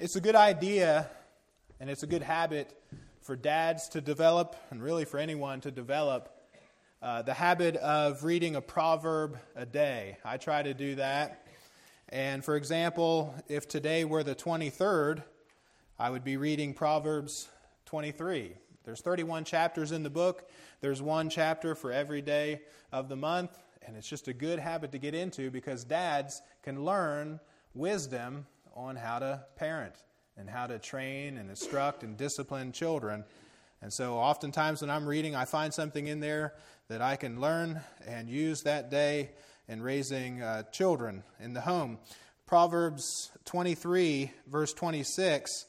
[0.00, 1.10] it's a good idea
[1.80, 2.72] and it's a good habit
[3.20, 6.34] for dads to develop, and really for anyone to develop,
[7.02, 10.16] uh, the habit of reading a proverb a day.
[10.24, 11.46] I try to do that.
[12.08, 15.22] And for example, if today were the 23rd,
[15.98, 17.48] I would be reading Proverbs
[17.86, 18.52] 23.
[18.84, 20.48] There's 31 chapters in the book.
[20.80, 22.62] There's one chapter for every day
[22.92, 26.84] of the month, and it's just a good habit to get into because dads can
[26.84, 27.40] learn
[27.74, 28.46] wisdom
[28.78, 29.94] on how to parent
[30.36, 33.24] and how to train and instruct and discipline children.
[33.82, 36.54] And so, oftentimes when I'm reading, I find something in there
[36.88, 39.30] that I can learn and use that day
[39.66, 41.98] in raising uh, children in the home.
[42.46, 45.66] Proverbs 23, verse 26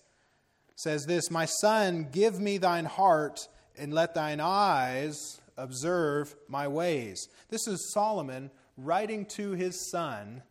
[0.76, 7.28] says this My son, give me thine heart, and let thine eyes observe my ways.
[7.50, 10.44] This is Solomon writing to his son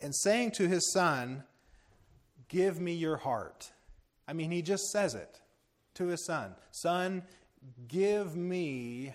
[0.00, 1.44] and saying to his son,
[2.52, 3.72] Give me your heart.
[4.28, 5.40] I mean, he just says it
[5.94, 7.22] to his son Son,
[7.88, 9.14] give me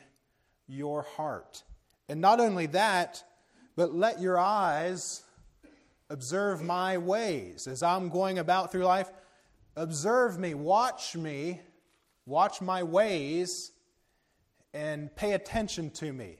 [0.68, 1.64] your heart.
[2.10, 3.24] And not only that,
[3.76, 5.22] but let your eyes
[6.10, 9.12] observe my ways as I'm going about through life.
[9.76, 11.62] Observe me, watch me,
[12.26, 13.72] watch my ways,
[14.74, 16.38] and pay attention to me.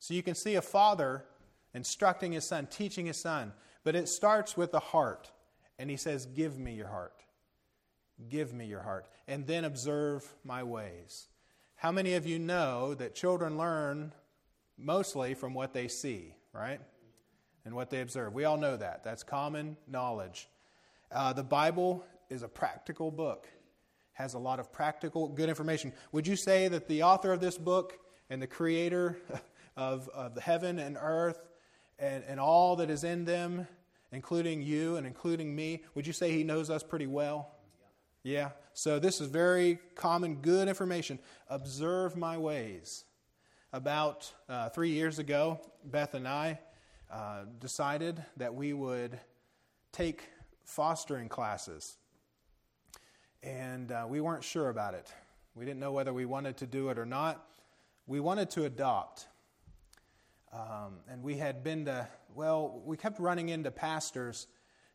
[0.00, 1.24] So you can see a father
[1.72, 3.52] instructing his son, teaching his son.
[3.84, 5.30] But it starts with the heart.
[5.82, 7.24] And he says, Give me your heart.
[8.28, 9.08] Give me your heart.
[9.26, 11.26] And then observe my ways.
[11.74, 14.12] How many of you know that children learn
[14.78, 16.80] mostly from what they see, right?
[17.64, 18.32] And what they observe.
[18.32, 19.02] We all know that.
[19.02, 20.48] That's common knowledge.
[21.10, 23.48] Uh, the Bible is a practical book,
[24.12, 25.92] has a lot of practical, good information.
[26.12, 27.98] Would you say that the author of this book
[28.30, 29.18] and the creator
[29.76, 31.42] of, of the heaven and earth
[31.98, 33.66] and, and all that is in them
[34.12, 37.50] including you and including me, would you say he knows us pretty well?
[38.22, 38.32] Yeah.
[38.32, 38.50] yeah.
[38.74, 41.18] So this is very common, good information.
[41.48, 43.04] Observe my ways.
[43.74, 46.58] About uh, three years ago, Beth and I
[47.10, 49.18] uh, decided that we would
[49.92, 50.24] take
[50.64, 51.96] fostering classes.
[53.42, 55.12] And uh, we weren't sure about it.
[55.54, 57.44] We didn't know whether we wanted to do it or not.
[58.06, 59.26] We wanted to adopt.
[60.52, 64.46] Um, and we had been to, well, we kept running into pastors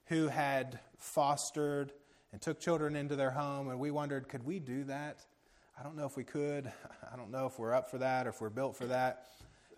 [0.05, 1.91] who had fostered
[2.31, 5.25] and took children into their home, and we wondered, could we do that?
[5.79, 6.71] I don't know if we could.
[7.11, 9.25] I don't know if we're up for that or if we're built for that.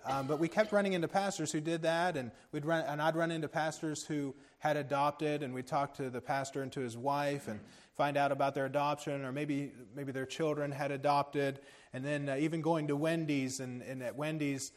[0.09, 3.15] Um, but we kept running into pastors who did that, and we'd run, and I'd
[3.15, 6.97] run into pastors who had adopted, and we'd talk to the pastor and to his
[6.97, 7.59] wife and
[7.95, 11.59] find out about their adoption, or maybe maybe their children had adopted,
[11.93, 14.71] and then uh, even going to Wendy's and, and at Wendy's,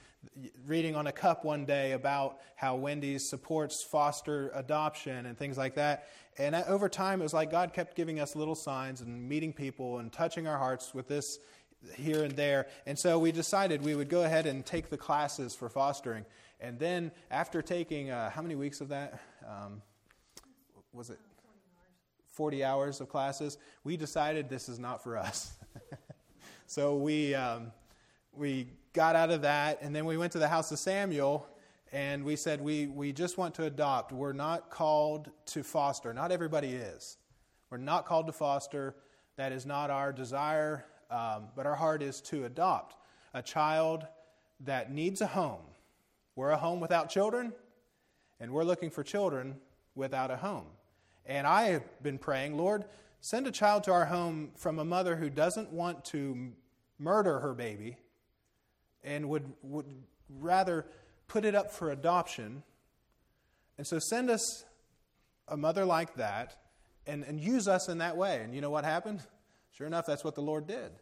[0.67, 5.75] reading on a cup one day about how Wendy's supports foster adoption and things like
[5.75, 6.09] that.
[6.39, 9.99] And over time, it was like God kept giving us little signs and meeting people
[9.99, 11.39] and touching our hearts with this
[11.97, 12.67] here and there.
[12.87, 16.25] And so we decided we would go ahead and take the classes for fostering.
[16.61, 19.21] And then after taking, uh, how many weeks of that?
[19.47, 19.83] Um,
[20.93, 21.19] was it
[22.33, 23.59] 40 hours of classes?
[23.85, 25.53] We decided this is not for us.
[26.67, 27.73] so we, um,
[28.33, 31.49] we got out of that, and then we went to the house of Samuel.
[31.93, 34.13] And we said, we, we just want to adopt.
[34.13, 36.15] We're not called to foster.
[36.15, 37.19] Not everybody is.
[37.69, 38.97] We're not called to foster.
[39.37, 40.87] That is not our desire.
[41.13, 42.97] Um, but our heart is to adopt
[43.35, 44.07] a child
[44.61, 45.61] that needs a home.
[46.37, 47.53] We're a home without children,
[48.41, 49.57] and we're looking for children
[49.95, 50.65] without a home.
[51.27, 52.87] And I have been praying, Lord,
[53.21, 56.53] send a child to our home from a mother who doesn't want to
[56.99, 57.99] murder her baby
[59.05, 59.87] and would, would
[60.31, 60.87] rather
[61.29, 62.63] put it up for adoption.
[63.77, 64.65] And so send us
[65.47, 66.57] a mother like that
[67.07, 68.41] and, and use us in that way.
[68.43, 69.21] And you know what happened?
[69.73, 70.93] Sure enough, that's what the Lord did.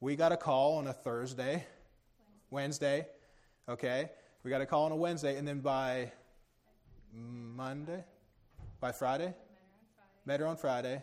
[0.00, 1.64] We got a call on a Thursday,
[2.50, 3.06] Wednesday,
[3.66, 4.10] okay?
[4.42, 6.12] We got a call on a Wednesday, and then by
[7.14, 8.04] Monday,
[8.78, 9.32] by Friday,
[10.26, 11.00] met her on Friday,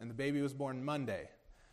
[0.00, 1.30] and the baby was born Monday.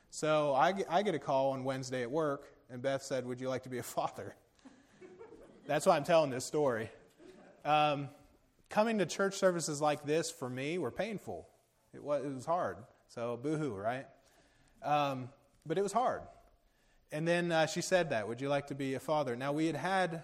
[0.10, 3.50] So I, I get a call on Wednesday at work, and Beth said, Would you
[3.50, 4.38] like to be a father?
[5.68, 6.90] That's why I'm telling this story.
[7.66, 8.08] Um,
[8.70, 11.50] coming to church services like this for me were painful.
[11.94, 12.78] It was, it was hard.
[13.14, 14.06] So, boohoo, right?
[14.82, 15.28] Um,
[15.66, 16.22] but it was hard.
[17.12, 19.36] And then uh, she said that, Would you like to be a father?
[19.36, 20.24] Now, we had had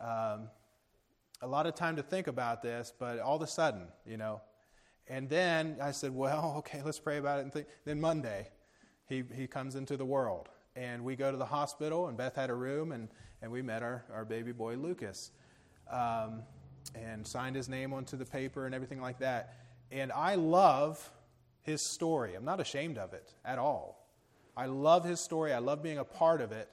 [0.00, 0.48] um,
[1.40, 4.40] a lot of time to think about this, but all of a sudden, you know.
[5.06, 7.54] And then I said, Well, okay, let's pray about it.
[7.54, 7.66] And.
[7.84, 8.48] Then Monday,
[9.08, 10.48] he, he comes into the world.
[10.74, 13.08] And we go to the hospital, and Beth had a room, and,
[13.42, 15.30] and we met our, our baby boy, Lucas,
[15.88, 16.42] um,
[16.96, 19.54] and signed his name onto the paper and everything like that.
[19.92, 21.12] And I love
[21.64, 22.34] his story.
[22.34, 24.06] I'm not ashamed of it at all.
[24.56, 25.52] I love his story.
[25.52, 26.68] I love being a part of it.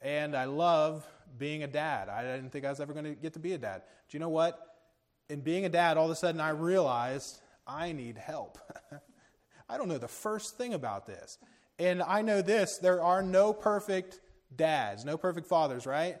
[0.00, 1.06] And I love
[1.38, 2.08] being a dad.
[2.08, 3.82] I didn't think I was ever going to get to be a dad.
[4.08, 4.58] Do you know what?
[5.28, 8.58] In being a dad, all of a sudden I realized I need help.
[9.68, 11.38] I don't know the first thing about this.
[11.78, 14.20] And I know this there are no perfect
[14.54, 16.18] dads, no perfect fathers, right?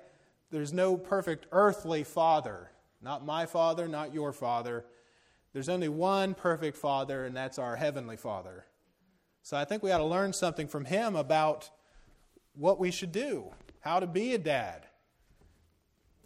[0.50, 2.70] There's no perfect earthly father.
[3.02, 4.84] Not my father, not your father.
[5.52, 8.66] There's only one perfect father, and that's our heavenly father.
[9.42, 11.70] So I think we ought to learn something from him about
[12.54, 13.50] what we should do,
[13.80, 14.86] how to be a dad.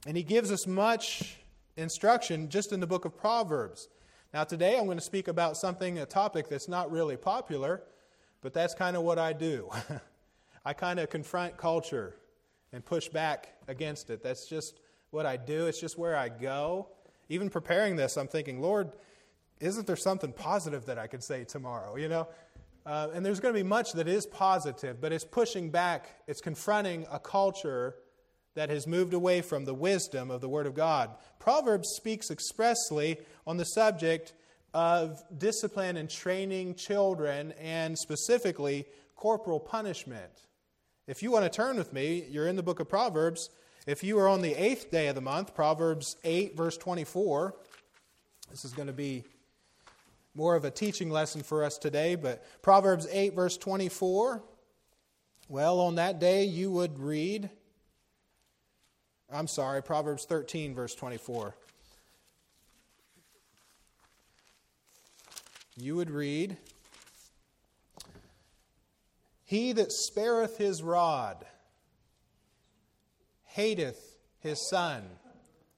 [0.06, 1.36] And he gives us much
[1.76, 3.88] instruction just in the book of Proverbs.
[4.34, 7.82] Now, today I'm going to speak about something, a topic that's not really popular,
[8.42, 9.70] but that's kind of what I do.
[10.64, 12.16] I kind of confront culture
[12.72, 14.22] and push back against it.
[14.22, 14.80] That's just
[15.10, 16.88] what I do, it's just where I go.
[17.28, 18.92] Even preparing this, I'm thinking, Lord,
[19.64, 21.96] isn't there something positive that I could say tomorrow?
[21.96, 22.28] You know?
[22.86, 26.42] Uh, and there's going to be much that is positive, but it's pushing back, it's
[26.42, 27.94] confronting a culture
[28.54, 31.10] that has moved away from the wisdom of the Word of God.
[31.38, 34.34] Proverbs speaks expressly on the subject
[34.74, 38.84] of discipline and training children, and specifically
[39.16, 40.42] corporal punishment.
[41.06, 43.50] If you want to turn with me, you're in the book of Proverbs.
[43.86, 47.54] If you are on the eighth day of the month, Proverbs 8, verse 24,
[48.50, 49.24] this is going to be
[50.34, 54.42] more of a teaching lesson for us today, but Proverbs 8, verse 24.
[55.48, 57.50] Well, on that day you would read,
[59.32, 61.54] I'm sorry, Proverbs 13, verse 24.
[65.76, 66.56] You would read,
[69.44, 71.44] He that spareth his rod
[73.54, 75.04] hateth his son.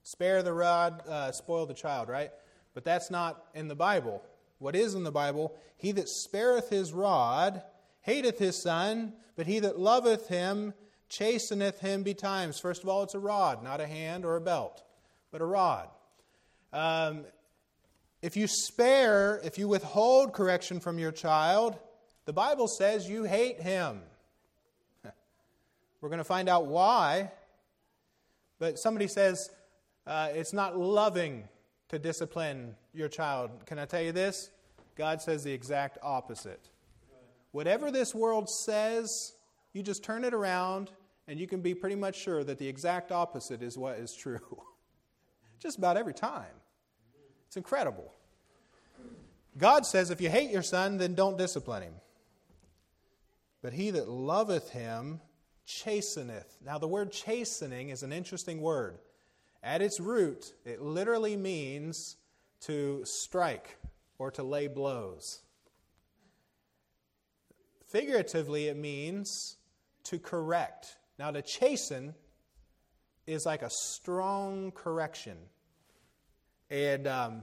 [0.01, 2.31] Spare the rod, uh, spoil the child, right?
[2.73, 4.23] But that's not in the Bible.
[4.59, 5.55] What is in the Bible?
[5.77, 7.61] He that spareth his rod
[8.01, 10.73] hateth his son, but he that loveth him
[11.09, 12.59] chasteneth him betimes.
[12.59, 14.83] First of all, it's a rod, not a hand or a belt,
[15.31, 15.89] but a rod.
[16.73, 17.25] Um,
[18.21, 21.77] if you spare, if you withhold correction from your child,
[22.25, 24.01] the Bible says you hate him.
[26.01, 27.31] We're going to find out why.
[28.59, 29.49] But somebody says
[30.05, 31.47] uh, it's not loving
[31.89, 33.51] to discipline your child.
[33.65, 34.49] Can I tell you this?
[34.95, 36.69] God says the exact opposite.
[37.51, 39.33] Whatever this world says,
[39.73, 40.91] you just turn it around
[41.27, 44.61] and you can be pretty much sure that the exact opposite is what is true.
[45.59, 46.45] just about every time.
[47.47, 48.13] It's incredible.
[49.57, 51.93] God says if you hate your son, then don't discipline him.
[53.61, 55.21] But he that loveth him
[55.65, 56.57] chasteneth.
[56.63, 58.99] Now, the word chastening is an interesting word.
[59.67, 62.15] At its root, it literally means
[62.61, 63.77] to strike
[64.17, 65.41] or to lay blows.
[67.91, 69.57] Figuratively, it means
[70.05, 70.95] to correct.
[71.19, 72.15] Now, to chasten
[73.25, 75.37] is like a strong correction.
[76.69, 77.41] And um,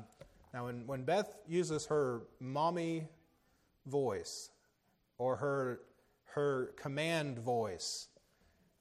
[0.55, 3.06] now, when, when Beth uses her mommy
[3.85, 4.49] voice
[5.19, 5.81] or her,
[6.32, 8.09] her command voice,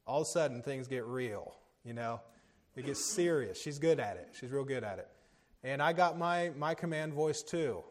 [0.07, 1.54] all of a sudden things get real,
[1.84, 2.22] you know?
[2.75, 3.61] It gets serious.
[3.61, 4.29] She's good at it.
[4.39, 5.07] She's real good at it.
[5.63, 7.83] And I got my, my command voice too.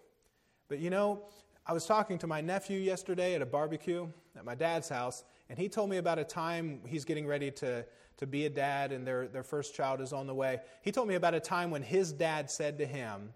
[0.68, 1.22] But you know,
[1.66, 5.58] I was talking to my nephew yesterday at a barbecue at my dad's house, and
[5.58, 7.84] he told me about a time he's getting ready to,
[8.16, 10.60] to be a dad and their, their first child is on the way.
[10.80, 13.34] He told me about a time when his dad said to him,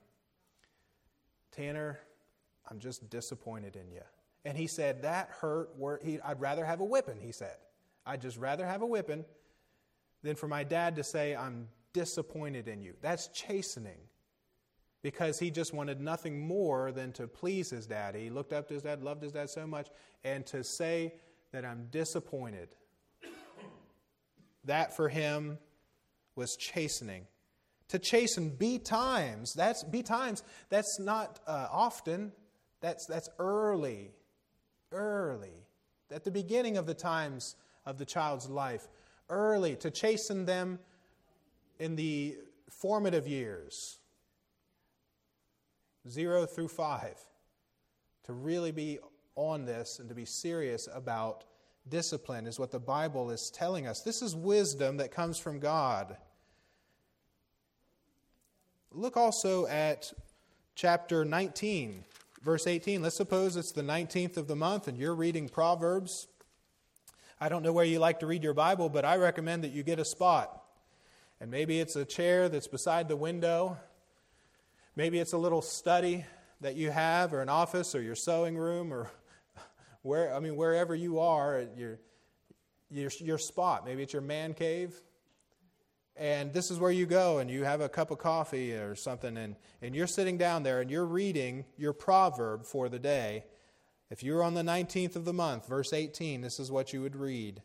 [1.52, 2.00] Tanner,
[2.68, 4.02] I'm just disappointed in you.
[4.44, 5.70] And he said, That hurt.
[6.02, 7.56] He, I'd rather have a whipping, he said.
[8.04, 9.24] I'd just rather have a whipping
[10.22, 12.94] than for my dad to say, I'm disappointed in you.
[13.00, 13.98] That's chastening
[15.02, 18.14] because he just wanted nothing more than to please his dad.
[18.14, 19.88] He looked up to his dad, loved his dad so much,
[20.24, 21.14] and to say
[21.52, 22.74] that I'm disappointed.
[24.64, 25.58] That for him
[26.34, 27.26] was chastening.
[27.90, 32.32] To chasten be times, that's be times, that's not uh, often,
[32.80, 34.10] that's, that's early,
[34.90, 35.64] early,
[36.10, 37.54] at the beginning of the times
[37.84, 38.88] of the child's life
[39.28, 40.78] early, to chasten them
[41.78, 42.36] in the
[42.68, 43.98] formative years,
[46.08, 47.18] zero through five,
[48.24, 48.98] to really be
[49.34, 51.44] on this and to be serious about
[51.88, 54.00] discipline is what the Bible is telling us.
[54.00, 56.16] This is wisdom that comes from God.
[58.90, 60.12] Look also at
[60.74, 62.04] chapter 19,
[62.42, 63.02] verse 18.
[63.02, 66.28] Let's suppose it's the 19th of the month and you're reading Proverbs.
[67.38, 69.82] I don't know where you like to read your Bible, but I recommend that you
[69.82, 70.62] get a spot.
[71.38, 73.76] And maybe it's a chair that's beside the window.
[74.94, 76.24] Maybe it's a little study
[76.62, 79.10] that you have, or an office, or your sewing room, or
[80.02, 81.98] where I mean wherever you are, your
[82.90, 83.84] your your spot.
[83.84, 84.98] Maybe it's your man cave.
[86.16, 89.36] And this is where you go and you have a cup of coffee or something,
[89.36, 93.44] and, and you're sitting down there and you're reading your proverb for the day.
[94.10, 97.02] If you were on the 19th of the month, verse 18, this is what you
[97.02, 97.62] would read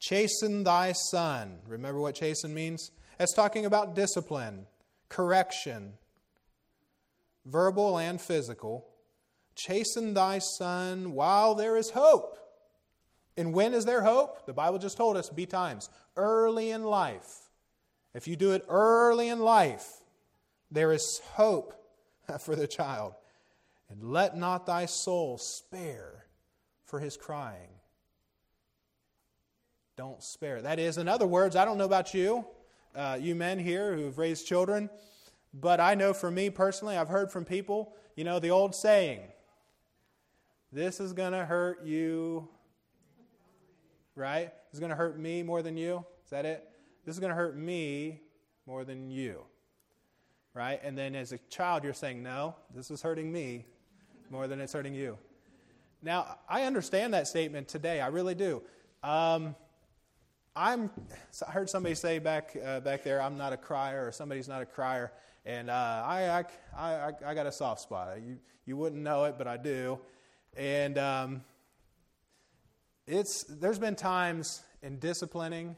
[0.00, 1.58] Chasten thy son.
[1.66, 2.90] Remember what chasten means?
[3.18, 4.66] It's talking about discipline,
[5.08, 5.94] correction,
[7.44, 8.86] verbal and physical.
[9.56, 12.38] Chasten thy son while there is hope.
[13.36, 14.46] And when is there hope?
[14.46, 15.88] The Bible just told us, be times.
[16.16, 17.50] Early in life.
[18.14, 19.86] If you do it early in life,
[20.70, 21.74] there is hope
[22.40, 23.14] for the child.
[23.90, 26.26] And let not thy soul spare
[26.84, 27.70] for his crying.
[29.96, 30.62] Don't spare.
[30.62, 32.46] That is, in other words, I don't know about you,
[32.94, 34.90] uh, you men here who've raised children,
[35.52, 39.20] but I know for me personally, I've heard from people, you know, the old saying,
[40.72, 42.48] this is going to hurt you,
[44.14, 44.52] right?
[44.72, 46.04] Is going to hurt me more than you.
[46.24, 46.68] Is that it?
[47.04, 48.20] This is going to hurt me
[48.66, 49.44] more than you,
[50.52, 50.78] right?
[50.84, 53.64] And then as a child, you're saying, no, this is hurting me
[54.30, 55.18] more than it's hurting you.
[56.02, 58.00] Now, I understand that statement today.
[58.00, 58.62] I really do.
[59.02, 59.56] Um,
[60.54, 60.90] I'm,
[61.46, 64.62] I heard somebody say back, uh, back there, I'm not a crier, or somebody's not
[64.62, 65.12] a crier.
[65.44, 65.72] And uh,
[66.04, 66.44] I, I,
[66.76, 68.20] I, I, got a soft spot.
[68.20, 69.98] You, you wouldn't know it, but I do.
[70.56, 71.44] And um,
[73.06, 75.76] it's, there's been times in disciplining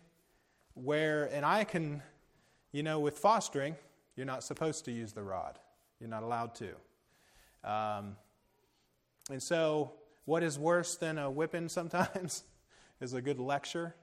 [0.74, 2.02] where, and I can,
[2.72, 3.76] you know, with fostering,
[4.16, 5.58] you're not supposed to use the rod.
[6.00, 7.70] You're not allowed to.
[7.70, 8.16] Um,
[9.30, 9.92] and so,
[10.24, 12.42] what is worse than a whipping sometimes
[13.00, 13.94] is a good lecture.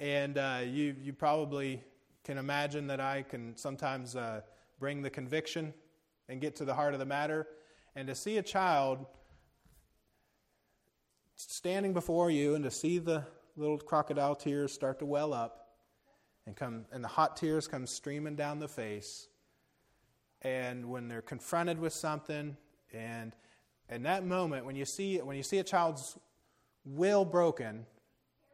[0.00, 1.82] And uh, you, you probably
[2.24, 4.40] can imagine that I can sometimes uh,
[4.78, 5.72] bring the conviction
[6.28, 7.46] and get to the heart of the matter.
[7.94, 9.06] And to see a child
[11.36, 13.24] standing before you and to see the
[13.56, 15.68] little crocodile tears start to well up
[16.46, 19.28] and come and the hot tears come streaming down the face
[20.42, 22.56] and when they're confronted with something
[22.92, 23.34] and
[23.90, 26.18] in that moment when you see when you see a child's
[26.84, 27.86] will broken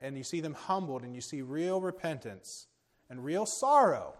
[0.00, 2.66] and you see them humbled and you see real repentance
[3.08, 4.14] and real sorrow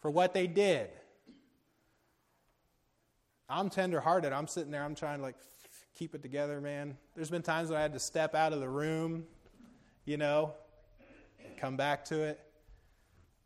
[0.00, 0.90] for what they did.
[3.48, 4.32] I'm tenderhearted.
[4.32, 5.36] I'm sitting there, I'm trying to like
[5.94, 6.96] keep it together, man.
[7.14, 9.24] There's been times when I had to step out of the room,
[10.04, 10.54] you know,
[11.58, 12.40] come back to it.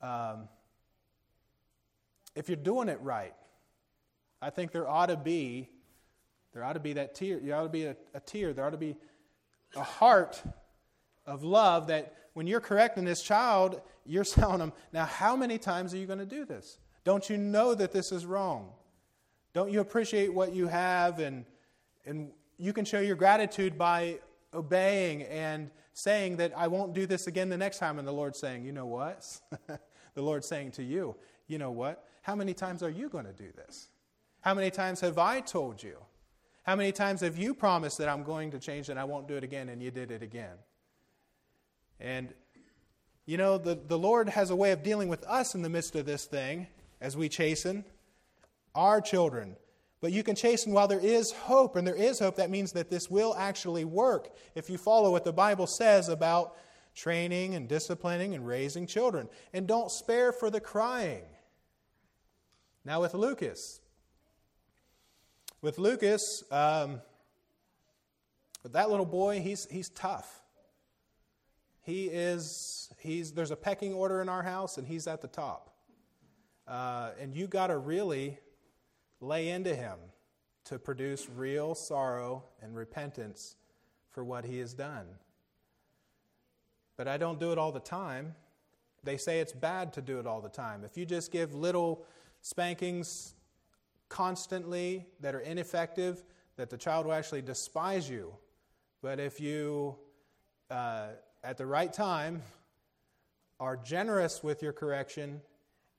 [0.00, 0.48] Um,
[2.36, 3.34] if you're doing it right,
[4.40, 5.70] I think there ought to be
[6.56, 7.38] there ought to be that tear.
[7.38, 8.54] There ought to be a, a tear.
[8.54, 8.96] There ought to be
[9.76, 10.42] a heart
[11.26, 15.92] of love that when you're correcting this child, you're telling them, now, how many times
[15.92, 16.78] are you going to do this?
[17.04, 18.70] Don't you know that this is wrong?
[19.52, 21.18] Don't you appreciate what you have?
[21.18, 21.44] And,
[22.06, 24.20] and you can show your gratitude by
[24.54, 27.98] obeying and saying that I won't do this again the next time.
[27.98, 29.26] And the Lord's saying, you know what?
[30.14, 31.16] the Lord's saying to you,
[31.48, 32.02] you know what?
[32.22, 33.88] How many times are you going to do this?
[34.40, 35.98] How many times have I told you?
[36.66, 39.36] How many times have you promised that I'm going to change and I won't do
[39.36, 40.56] it again and you did it again?
[42.00, 42.34] And,
[43.24, 45.94] you know, the, the Lord has a way of dealing with us in the midst
[45.94, 46.66] of this thing
[47.00, 47.84] as we chasten
[48.74, 49.54] our children.
[50.00, 52.34] But you can chasten while there is hope, and there is hope.
[52.34, 56.56] That means that this will actually work if you follow what the Bible says about
[56.96, 59.28] training and disciplining and raising children.
[59.52, 61.22] And don't spare for the crying.
[62.84, 63.80] Now, with Lucas,
[65.62, 67.00] with Lucas, um,
[68.64, 70.42] that little boy, he's, he's tough.
[71.82, 75.74] He is, he's, there's a pecking order in our house, and he's at the top.
[76.66, 78.38] Uh, and you got to really
[79.20, 79.96] lay into him
[80.64, 83.54] to produce real sorrow and repentance
[84.10, 85.06] for what he has done.
[86.96, 88.34] But I don't do it all the time.
[89.04, 90.82] They say it's bad to do it all the time.
[90.84, 92.04] If you just give little
[92.40, 93.35] spankings
[94.08, 96.22] constantly that are ineffective,
[96.56, 98.34] that the child will actually despise you.
[99.02, 99.96] But if you
[100.70, 101.08] uh,
[101.46, 102.42] at the right time,
[103.60, 105.40] are generous with your correction,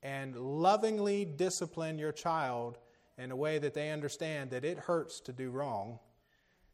[0.03, 2.77] and lovingly discipline your child
[3.17, 5.99] in a way that they understand that it hurts to do wrong,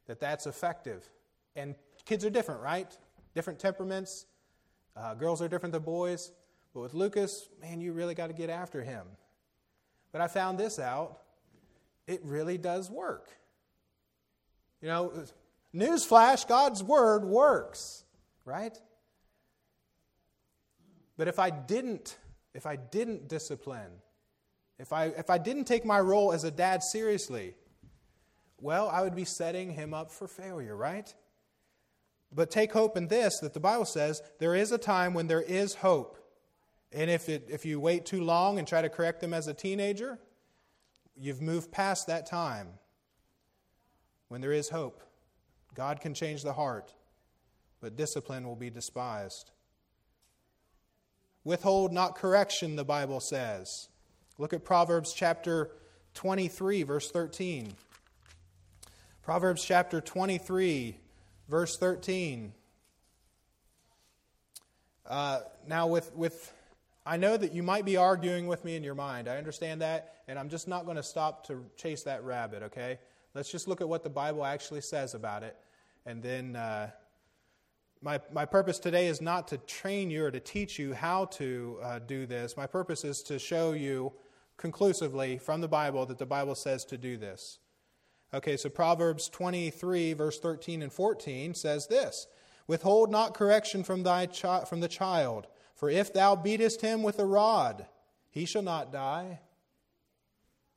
[0.08, 1.10] that that's effective.
[1.56, 1.76] And
[2.06, 2.98] kids are different, right?
[3.34, 4.26] Different temperaments.
[4.96, 6.32] Uh, girls are different than boys.
[6.74, 9.06] But with Lucas, man, you really got to get after him.
[10.12, 11.22] But I found this out.
[12.08, 13.30] It really does work.
[14.82, 15.14] You know,
[15.74, 18.04] newsflash God's word works
[18.46, 18.78] right?
[21.18, 22.18] But if I didn't,
[22.54, 24.02] if I didn't discipline,
[24.80, 27.56] if I, if I didn't take my role as a dad seriously,
[28.60, 31.14] well, I would be setting him up for failure, right?
[32.32, 35.42] But take hope in this that the Bible says there is a time when there
[35.42, 36.18] is hope.
[36.92, 39.54] And if, it, if you wait too long and try to correct them as a
[39.54, 40.20] teenager,
[41.16, 42.68] you've moved past that time
[44.28, 45.02] when there is hope.
[45.76, 46.94] God can change the heart,
[47.82, 49.52] but discipline will be despised.
[51.44, 53.90] Withhold not correction, the Bible says.
[54.38, 55.72] Look at Proverbs chapter
[56.14, 57.74] 23, verse 13.
[59.24, 60.98] Proverbs chapter 23,
[61.50, 62.54] verse 13.
[65.06, 66.54] Uh, now, with, with,
[67.06, 69.28] I know that you might be arguing with me in your mind.
[69.28, 73.00] I understand that, and I'm just not going to stop to chase that rabbit, okay?
[73.34, 75.58] Let's just look at what the Bible actually says about it,
[76.06, 76.92] and then uh,
[78.02, 81.80] my, my purpose today is not to train you or to teach you how to
[81.82, 82.56] uh, do this.
[82.56, 84.14] My purpose is to show you
[84.58, 87.60] conclusively from the Bible that the Bible says to do this.
[88.34, 92.28] Okay, so Proverbs 23, verse 13 and 14 says this
[92.68, 95.48] Withhold not correction from, thy chi- from the child,
[95.84, 97.86] for if thou beatest him with a rod,
[98.30, 99.42] he shall not die.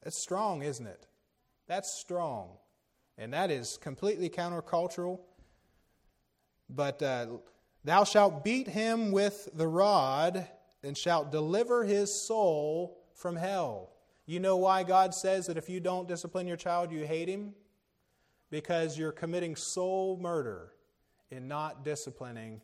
[0.03, 1.07] That's strong, isn't it?
[1.69, 2.57] That's strong.
[3.17, 5.21] And that is completely countercultural
[6.69, 7.27] but uh,
[7.85, 10.49] thou shalt beat him with the rod
[10.83, 13.93] and shalt deliver his soul from hell.
[14.27, 17.55] You know why God says that if you don't discipline your child, you hate him?
[18.51, 20.73] Because you're committing soul murder
[21.31, 22.61] in not disciplining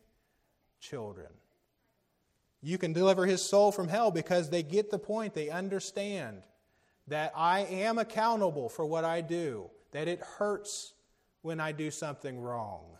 [0.81, 1.29] children.
[2.63, 5.35] You can deliver his soul from hell because they get the point.
[5.35, 6.41] They understand
[7.07, 10.93] that I am accountable for what I do, that it hurts
[11.41, 12.93] when I do something wrong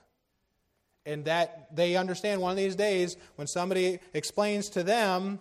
[1.05, 5.39] and that they understand one of these days when somebody explains to them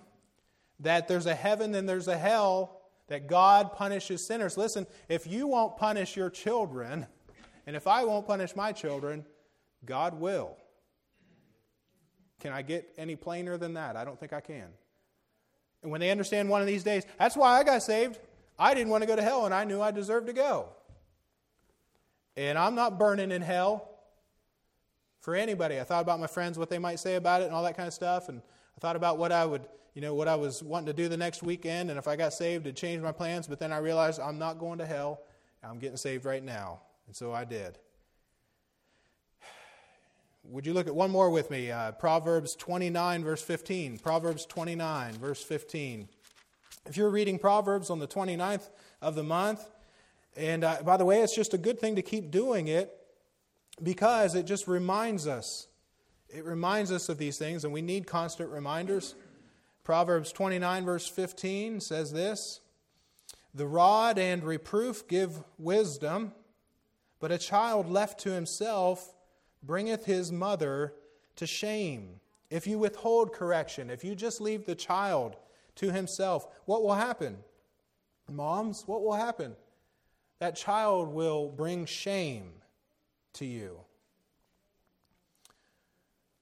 [0.80, 4.56] that there's a heaven and there's a hell, that God punishes sinners.
[4.56, 7.06] Listen, if you won't punish your children,
[7.66, 9.24] and if I won't punish my children,
[9.84, 10.56] God will.
[12.42, 13.94] Can I get any plainer than that?
[13.96, 14.66] I don't think I can.
[15.80, 18.18] And when they understand one of these days, that's why I got saved.
[18.58, 20.68] I didn't want to go to hell, and I knew I deserved to go.
[22.36, 23.88] And I'm not burning in hell
[25.20, 25.78] for anybody.
[25.78, 27.86] I thought about my friends, what they might say about it, and all that kind
[27.86, 28.28] of stuff.
[28.28, 28.42] And
[28.76, 29.62] I thought about what I would,
[29.94, 32.32] you know, what I was wanting to do the next weekend, and if I got
[32.32, 33.46] saved, it'd change my plans.
[33.46, 35.20] But then I realized I'm not going to hell.
[35.62, 36.80] I'm getting saved right now.
[37.06, 37.78] And so I did.
[40.44, 41.70] Would you look at one more with me?
[41.70, 43.98] Uh, Proverbs 29, verse 15.
[43.98, 46.08] Proverbs 29, verse 15.
[46.84, 48.68] If you're reading Proverbs on the 29th
[49.00, 49.64] of the month,
[50.36, 52.92] and uh, by the way, it's just a good thing to keep doing it
[53.80, 55.68] because it just reminds us.
[56.28, 59.14] It reminds us of these things, and we need constant reminders.
[59.84, 62.60] Proverbs 29, verse 15 says this
[63.54, 66.32] The rod and reproof give wisdom,
[67.20, 69.14] but a child left to himself
[69.62, 70.94] bringeth his mother
[71.36, 72.20] to shame.
[72.50, 75.36] If you withhold correction, if you just leave the child
[75.76, 77.38] to himself, what will happen?
[78.30, 79.56] Moms, what will happen?
[80.38, 82.52] That child will bring shame
[83.34, 83.78] to you.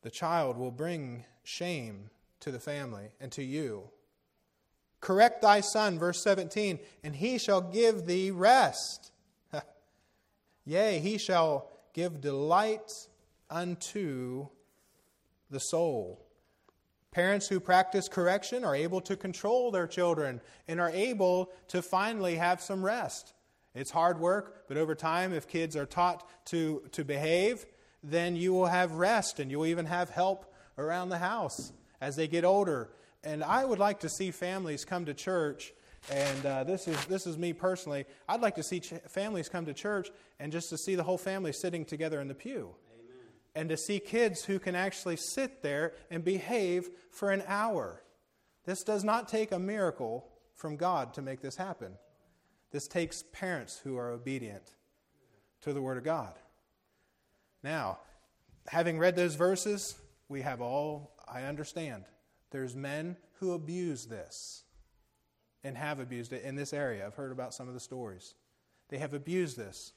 [0.02, 3.84] The child will bring shame to the family and to you.
[5.00, 9.12] Correct thy son, verse 17, and he shall give thee rest.
[10.64, 12.90] Yea, he shall give delight
[13.50, 14.48] unto
[15.50, 16.26] the soul.
[17.10, 22.36] Parents who practice correction are able to control their children and are able to finally
[22.36, 23.32] have some rest.
[23.74, 27.66] It's hard work, but over time, if kids are taught to, to behave,
[28.02, 32.28] then you will have rest and you'll even have help around the house as they
[32.28, 32.90] get older.
[33.22, 35.72] And I would like to see families come to church,
[36.10, 38.06] and uh, this, is, this is me personally.
[38.28, 41.18] I'd like to see ch- families come to church and just to see the whole
[41.18, 42.74] family sitting together in the pew.
[43.54, 48.02] And to see kids who can actually sit there and behave for an hour.
[48.64, 51.94] This does not take a miracle from God to make this happen.
[52.70, 54.76] This takes parents who are obedient
[55.62, 56.34] to the Word of God.
[57.62, 57.98] Now,
[58.68, 59.96] having read those verses,
[60.28, 62.04] we have all, I understand,
[62.50, 64.64] there's men who abuse this
[65.64, 67.04] and have abused it in this area.
[67.04, 68.34] I've heard about some of the stories.
[68.88, 69.92] They have abused this.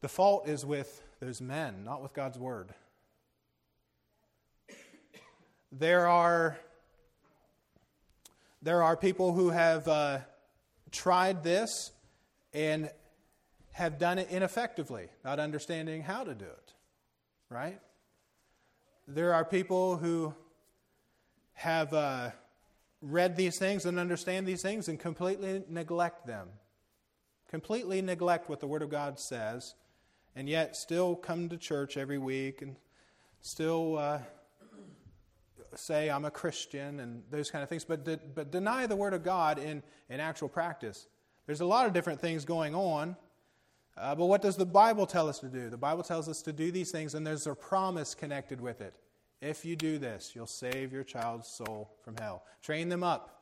[0.00, 2.74] The fault is with those men, not with God's Word.
[5.70, 6.58] There are,
[8.60, 9.88] there are people who have.
[9.88, 10.18] Uh,
[10.92, 11.90] tried this
[12.52, 12.90] and
[13.72, 16.72] have done it ineffectively, not understanding how to do it.
[17.48, 17.80] Right?
[19.08, 20.34] There are people who
[21.54, 22.30] have uh,
[23.00, 26.48] read these things and understand these things and completely neglect them.
[27.50, 29.74] Completely neglect what the Word of God says,
[30.34, 32.76] and yet still come to church every week and
[33.40, 34.18] still uh,
[35.74, 39.14] say, I'm a Christian and those kind of things, but, de- but deny the Word
[39.14, 41.06] of God in, in actual practice.
[41.46, 43.16] There's a lot of different things going on.
[43.96, 45.68] Uh, but what does the Bible tell us to do?
[45.68, 48.94] The Bible tells us to do these things, and there's a promise connected with it.
[49.42, 52.44] If you do this, you'll save your child's soul from hell.
[52.62, 53.41] Train them up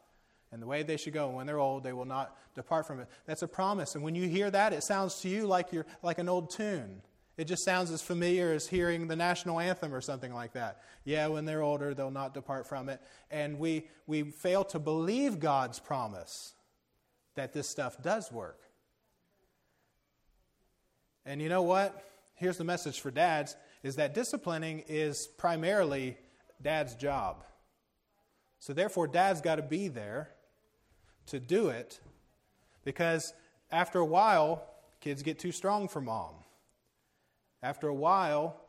[0.53, 1.29] in the way they should go.
[1.29, 3.09] And when they're old, they will not depart from it.
[3.27, 3.95] That's a promise.
[3.95, 7.03] And when you hear that, it sounds to you like you're like an old tune.
[7.37, 10.83] It just sounds as familiar as hearing the national anthem or something like that.
[11.05, 13.01] Yeah, when they're older, they'll not depart from it.
[13.31, 16.53] And we, we fail to believe God's promise
[17.37, 18.59] that this stuff does work.
[21.25, 22.05] And you know what?
[22.35, 26.19] Here's the message for dads is that disciplining is primarily
[26.61, 27.45] dad's job.
[28.59, 30.31] So therefore dad's got to be there
[31.31, 32.01] to do it
[32.85, 33.33] because
[33.71, 34.65] after a while
[35.01, 36.35] kids get too strong for mom.
[37.63, 38.61] After a while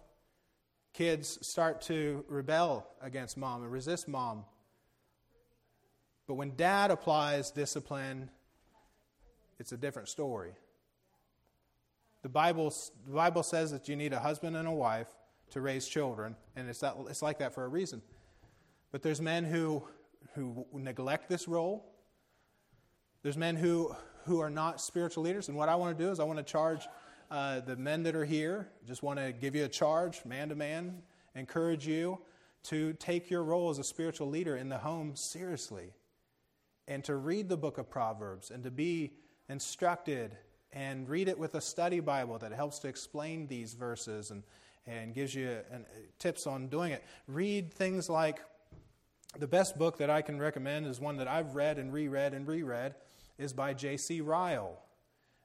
[0.93, 4.45] kids start to rebel against mom and resist mom.
[6.27, 8.29] But when dad applies discipline,
[9.59, 10.51] it's a different story.
[12.21, 12.73] The Bible,
[13.07, 15.07] the Bible says that you need a husband and a wife
[15.51, 18.01] to raise children, and it's, that, it's like that for a reason.
[18.91, 19.83] But there's men who,
[20.35, 21.90] who neglect this role.
[23.23, 25.47] There's men who, who are not spiritual leaders.
[25.47, 26.87] And what I want to do is I want to charge
[27.29, 30.55] uh, the men that are here, just want to give you a charge, man to
[30.55, 31.01] man,
[31.35, 32.19] encourage you
[32.63, 35.93] to take your role as a spiritual leader in the home seriously
[36.87, 39.13] and to read the book of Proverbs and to be
[39.49, 40.35] instructed
[40.73, 44.43] and read it with a study Bible that helps to explain these verses and,
[44.87, 45.85] and gives you an,
[46.19, 47.03] tips on doing it.
[47.27, 48.41] Read things like
[49.37, 52.47] the best book that I can recommend is one that I've read and reread and
[52.47, 52.95] reread
[53.37, 54.21] is by J.C.
[54.21, 54.81] Ryle.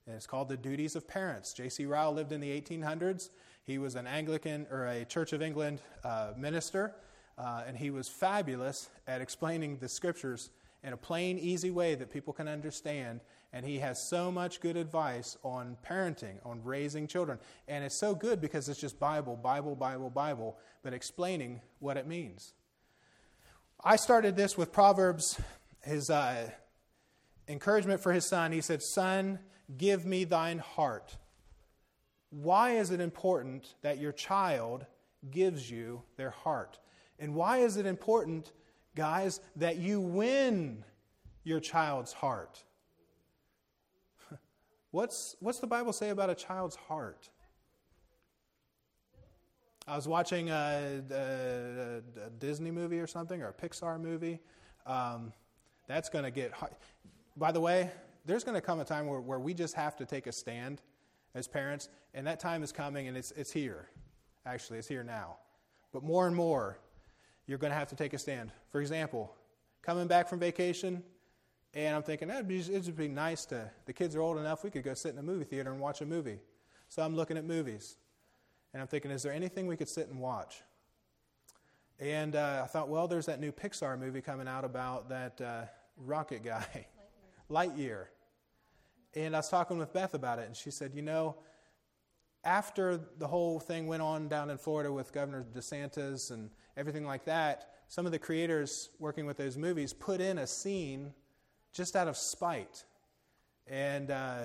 [0.07, 1.53] And it's called The Duties of Parents.
[1.53, 1.87] J.C.
[1.87, 3.31] Ryle lived in the 1800s.
[3.65, 6.95] He was an Anglican or a Church of England uh, minister,
[7.37, 10.51] uh, and he was fabulous at explaining the scriptures
[10.85, 13.21] in a plain, easy way that people can understand
[13.57, 17.39] and he has so much good advice on parenting, on raising children.
[17.69, 22.07] And it's so good because it's just Bible, Bible, Bible, Bible, but explaining what it
[22.07, 22.53] means.
[23.83, 25.41] I started this with Proverbs,
[25.83, 26.51] his uh,
[27.49, 28.53] encouragement for his son.
[28.53, 29.39] He said, Son,
[29.77, 31.17] give me thine heart.
[32.31, 34.87] Why is it important that your child
[35.31, 36.79] gives you their heart?
[37.19, 38.53] And why is it important,
[38.95, 40.85] guys, that you win
[41.45, 42.63] your child's heart?
[44.91, 47.29] What's, what's the Bible say about a child's heart?
[49.89, 54.41] I was watching a, a, a Disney movie or something, or a Pixar movie.
[54.85, 55.33] Um,
[55.87, 56.53] that's going to get.
[57.37, 57.91] By the way,
[58.25, 60.81] there's going to come a time where, where we just have to take a stand
[61.35, 63.89] as parents, and that time is coming, and it's, it's here.
[64.47, 65.37] Actually, it's here now.
[65.93, 66.79] But more and more,
[67.47, 68.53] you're going to have to take a stand.
[68.71, 69.35] For example,
[69.83, 71.03] coming back from vacation,
[71.75, 74.71] and I'm thinking, it'd be, it'd be nice to, the kids are old enough, we
[74.71, 76.39] could go sit in a movie theater and watch a movie.
[76.89, 77.97] So I'm looking at movies.
[78.73, 80.63] And I'm thinking, is there anything we could sit and watch?
[81.99, 85.63] And uh, I thought, well, there's that new Pixar movie coming out about that uh,
[85.97, 86.87] rocket guy,
[87.51, 87.77] Lightyear.
[87.77, 88.07] Lightyear.
[89.15, 91.37] And I was talking with Beth about it, and she said, you know,
[92.45, 97.25] after the whole thing went on down in Florida with Governor DeSantis and everything like
[97.25, 101.13] that, some of the creators working with those movies put in a scene
[101.73, 102.85] just out of spite.
[103.67, 104.43] And uh,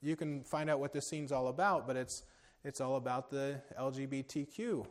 [0.00, 2.22] you can find out what this scene's all about, but it's,
[2.64, 4.86] it's all about the LGBTQ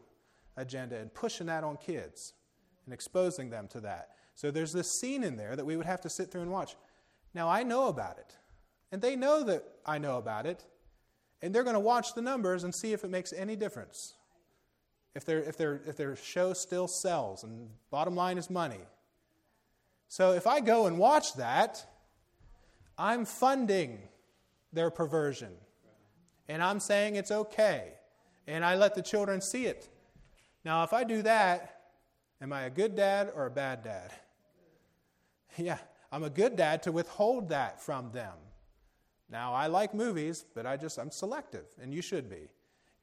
[0.58, 2.34] agenda and pushing that on kids
[2.86, 4.10] and exposing them to that.
[4.36, 6.76] So there's this scene in there that we would have to sit through and watch.
[7.34, 8.36] Now, I know about it,
[8.92, 10.66] and they know that I know about it,
[11.42, 14.16] and they're going to watch the numbers and see if it makes any difference.
[15.16, 18.82] If, their if, their if their show still sells, and bottom line is money,
[20.08, 21.86] so if I go and watch that,
[22.98, 24.00] I'm funding
[24.74, 25.54] their perversion.
[26.50, 27.94] And I'm saying it's okay.
[28.46, 29.88] And I let the children see it.
[30.66, 31.82] Now, if I do that,
[32.42, 34.12] am I a good dad or a bad dad?
[35.58, 35.80] Yeah,
[36.12, 38.34] I'm a good dad to withhold that from them.
[39.30, 42.50] Now, I like movies, but I just, I'm selective, and you should be.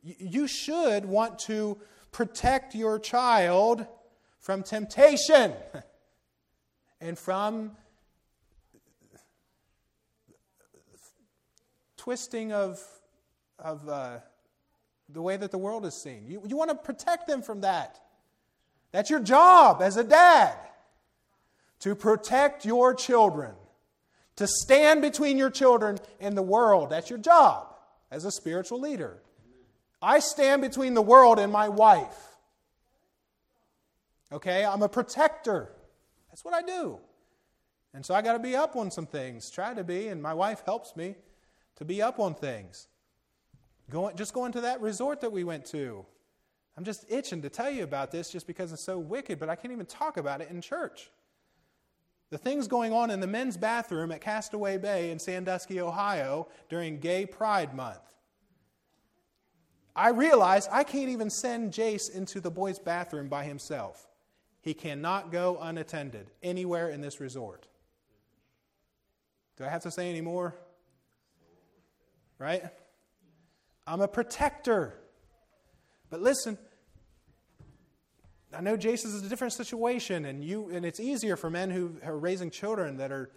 [0.03, 1.79] You should want to
[2.13, 3.87] protect your child
[4.39, 5.55] from temptation.
[7.01, 7.73] and from
[11.97, 12.83] twisting of,
[13.59, 14.19] of uh,
[15.09, 16.25] the way that the world is seen.
[16.27, 18.01] You, you want to protect them from that.
[18.93, 20.57] That's your job as a dad.
[21.81, 23.53] To protect your children,
[24.37, 26.91] to stand between your children and the world.
[26.91, 27.75] That's your job
[28.11, 29.19] as a spiritual leader.
[30.01, 32.17] I stand between the world and my wife.
[34.33, 35.71] Okay, I'm a protector.
[36.31, 36.99] That's what I do.
[37.95, 40.35] And so I got to be up on some things, try to be, and my
[40.35, 41.15] wife helps me
[41.77, 42.87] to be up on things.
[43.91, 46.05] Going, just going to that resort that we went to.
[46.77, 49.57] I'm just itching to tell you about this just because it's so wicked, but I
[49.57, 51.11] can't even talk about it in church.
[52.31, 56.99] The things going on in the men's bathroom at Castaway Bay in Sandusky, Ohio during
[56.99, 58.15] Gay Pride Month.
[59.97, 64.07] I realize I can't even send Jace into the boys' bathroom by himself.
[64.61, 67.67] He cannot go unattended anywhere in this resort.
[69.57, 70.55] Do I have to say any more?
[72.39, 72.63] Right?
[73.87, 74.95] I'm a protector.
[76.11, 76.59] But listen,
[78.57, 81.97] I know Jace's is a different situation, and you and it's easier for men who
[82.05, 83.31] are raising children that are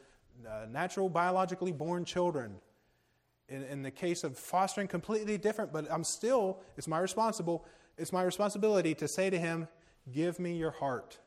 [0.48, 2.56] uh, natural, biologically born children
[3.52, 7.66] in, in the case of fostering, completely different, but I'm still, it's my responsible,
[7.98, 9.68] it's my responsibility to say to him,
[10.12, 11.20] Give me your heart.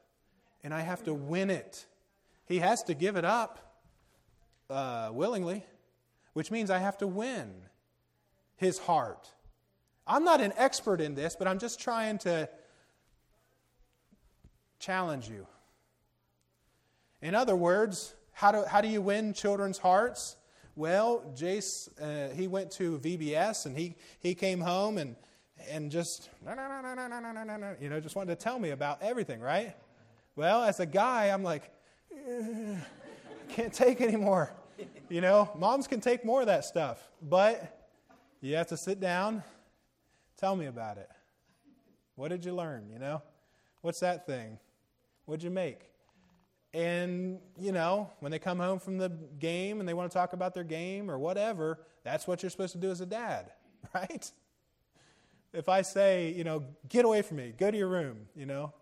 [0.65, 1.87] And I have to win it.
[2.47, 3.83] He has to give it up
[4.69, 5.65] uh, willingly,
[6.33, 7.53] which means I have to win
[8.57, 9.31] his heart.
[10.07, 12.49] I'm not an expert in this, but I'm just trying to
[14.85, 15.47] challenge you.
[17.23, 20.37] In other words, how do, how do you win children's hearts?
[20.77, 25.17] Well, Jace, uh, he went to VBS and he, he came home and,
[25.71, 26.29] and just,
[27.81, 29.75] you know, just wanted to tell me about everything, right?
[30.37, 31.71] Well, as a guy, I'm like,
[32.13, 32.77] I
[33.49, 34.53] can't take anymore.
[35.09, 37.89] You know, moms can take more of that stuff, but
[38.43, 39.43] you have to sit down,
[40.37, 41.09] tell me about it.
[42.17, 43.23] What did you learn, you know?
[43.81, 44.59] What's that thing?
[45.27, 45.81] What'd you make?
[46.75, 50.33] And, you know, when they come home from the game and they want to talk
[50.33, 53.53] about their game or whatever, that's what you're supposed to do as a dad,
[53.95, 54.31] right?
[55.53, 58.73] If I say, you know, get away from me, go to your room, you know,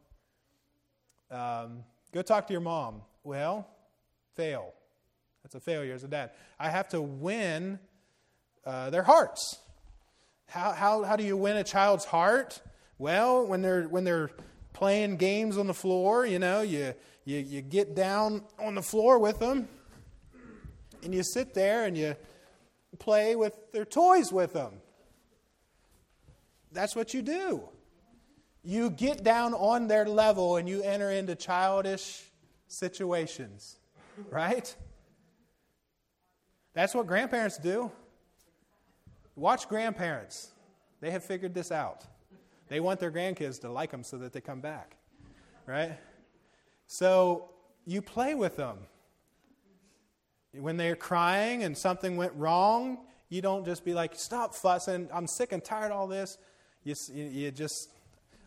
[1.31, 3.03] um, go talk to your mom.
[3.25, 3.69] Well,
[4.37, 4.73] fail.
[5.43, 6.31] That's a failure as a dad.
[6.59, 7.79] I have to win
[8.65, 9.59] uh, their hearts.
[10.49, 12.61] How, how, how do you win a child's heart?
[12.99, 14.31] Well, when they're, when they're
[14.73, 19.19] playing games on the floor, you know, you you, you get down on the floor
[19.19, 19.69] with them
[21.03, 22.17] and you sit there and you
[22.99, 24.75] play with their toys with them.
[26.73, 27.69] That's what you do.
[28.65, 32.23] You get down on their level and you enter into childish
[32.69, 33.79] situations,
[34.31, 34.75] right?
[36.75, 37.91] That's what grandparents do.
[39.37, 40.51] Watch grandparents.
[41.01, 42.05] They have figured this out.
[42.73, 44.97] They want their grandkids to like them so that they come back,
[45.67, 45.99] right?
[46.87, 47.51] So
[47.85, 48.79] you play with them.
[50.55, 55.11] When they're crying and something went wrong, you don't just be like, stop fussing.
[55.13, 56.39] I'm sick and tired of all this.
[56.83, 57.91] You, you just,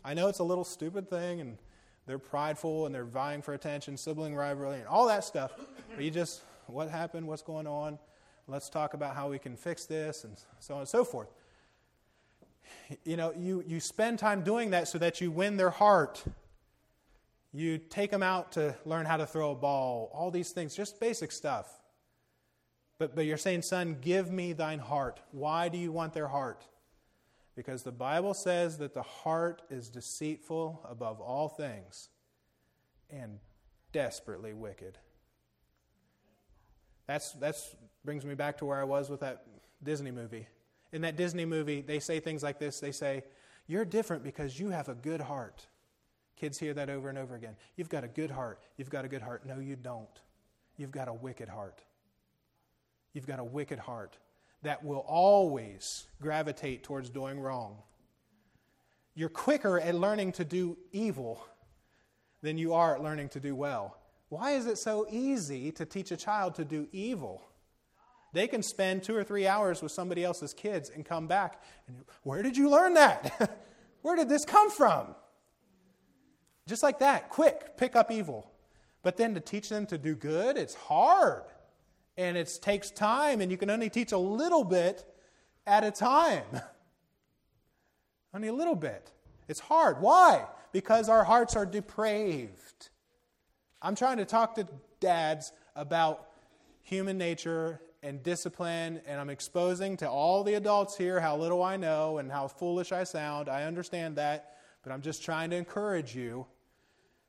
[0.04, 1.56] I know it's a little stupid thing and
[2.08, 5.52] they're prideful and they're vying for attention, sibling rivalry, and all that stuff.
[5.94, 7.28] But you just, what happened?
[7.28, 7.96] What's going on?
[8.48, 11.28] Let's talk about how we can fix this and so on and so forth.
[13.04, 16.24] You know, you, you spend time doing that so that you win their heart
[17.56, 21.00] you take them out to learn how to throw a ball, all these things, just
[21.00, 21.66] basic stuff.
[22.98, 25.20] But, but you're saying, son, give me thine heart.
[25.30, 26.66] Why do you want their heart?
[27.54, 32.10] Because the Bible says that the heart is deceitful above all things
[33.08, 33.38] and
[33.92, 34.98] desperately wicked.
[37.06, 37.74] That's that's
[38.04, 39.46] brings me back to where I was with that
[39.82, 40.46] Disney movie.
[40.96, 42.80] In that Disney movie, they say things like this.
[42.80, 43.22] They say,
[43.66, 45.66] "You're different because you have a good heart."
[46.36, 47.54] Kids hear that over and over again.
[47.76, 48.62] You've got a good heart.
[48.78, 49.44] You've got a good heart.
[49.44, 50.22] No, you don't.
[50.78, 51.82] You've got a wicked heart.
[53.12, 54.16] You've got a wicked heart
[54.62, 57.82] that will always gravitate towards doing wrong.
[59.14, 61.46] You're quicker at learning to do evil
[62.40, 63.98] than you are at learning to do well.
[64.30, 67.45] Why is it so easy to teach a child to do evil?
[68.36, 71.96] They can spend two or three hours with somebody else's kids and come back and,
[72.22, 73.58] where did you learn that?
[74.02, 75.14] where did this come from?
[76.68, 78.52] Just like that, quick, pick up evil.
[79.02, 81.44] But then to teach them to do good, it's hard.
[82.18, 85.06] And it takes time, and you can only teach a little bit
[85.66, 86.44] at a time.
[88.34, 89.12] only a little bit.
[89.48, 90.02] It's hard.
[90.02, 90.44] Why?
[90.72, 92.90] Because our hearts are depraved.
[93.80, 94.68] I'm trying to talk to
[95.00, 96.28] dads about
[96.82, 101.76] human nature and discipline, and I'm exposing to all the adults here how little I
[101.76, 103.48] know and how foolish I sound.
[103.48, 106.46] I understand that, but I'm just trying to encourage you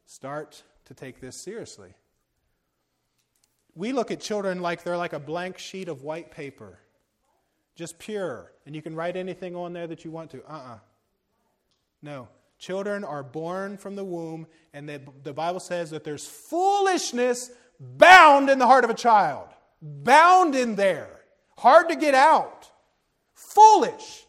[0.07, 1.93] Start to take this seriously.
[3.75, 6.79] we look at children like they're like a blank sheet of white paper,
[7.75, 10.41] just pure, and you can write anything on there that you want to.
[10.45, 10.73] Uh uh-uh.
[10.75, 10.79] uh
[12.01, 12.29] No.
[12.57, 18.49] Children are born from the womb, and the, the Bible says that there's foolishness bound
[18.49, 19.49] in the heart of a child,
[19.81, 21.21] bound in there,
[21.57, 22.69] hard to get out.
[23.33, 24.25] Foolish